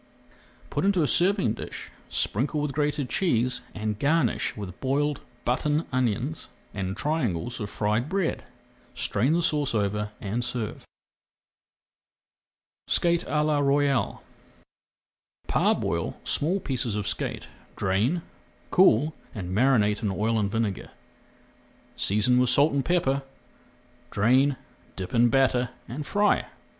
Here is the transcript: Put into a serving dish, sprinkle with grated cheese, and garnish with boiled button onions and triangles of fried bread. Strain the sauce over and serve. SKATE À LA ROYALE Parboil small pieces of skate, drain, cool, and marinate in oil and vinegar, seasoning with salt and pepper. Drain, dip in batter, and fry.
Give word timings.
Put 0.71 0.83
into 0.83 1.03
a 1.03 1.07
serving 1.07 1.53
dish, 1.53 1.91
sprinkle 2.09 2.59
with 2.59 2.71
grated 2.71 3.07
cheese, 3.07 3.61
and 3.75 3.99
garnish 3.99 4.57
with 4.57 4.79
boiled 4.81 5.21
button 5.45 5.85
onions 5.91 6.49
and 6.73 6.97
triangles 6.97 7.59
of 7.59 7.69
fried 7.69 8.09
bread. 8.09 8.43
Strain 8.95 9.33
the 9.33 9.43
sauce 9.43 9.75
over 9.75 10.09
and 10.19 10.43
serve. 10.43 10.87
SKATE 12.87 13.25
À 13.27 13.45
LA 13.45 13.59
ROYALE 13.59 14.23
Parboil 15.47 16.19
small 16.23 16.59
pieces 16.59 16.95
of 16.95 17.07
skate, 17.07 17.45
drain, 17.75 18.23
cool, 18.71 19.13
and 19.35 19.53
marinate 19.55 20.01
in 20.01 20.09
oil 20.09 20.39
and 20.39 20.49
vinegar, 20.49 20.89
seasoning 21.95 22.39
with 22.39 22.49
salt 22.49 22.73
and 22.73 22.83
pepper. 22.85 23.21
Drain, 24.09 24.57
dip 24.95 25.13
in 25.13 25.29
batter, 25.29 25.69
and 25.87 26.07
fry. 26.07 26.47